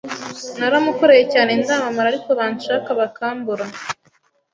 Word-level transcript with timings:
Naramukoreye 0.59 1.23
cyane 1.33 1.51
ndamamara 1.59 2.07
ariko 2.13 2.29
bancaka 2.39 2.89
bakambura, 2.99 3.65